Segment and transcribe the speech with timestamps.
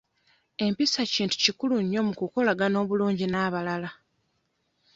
[0.65, 3.89] Empisa kintu kikulu nnyo mu kukolagana obulungi n'abalala.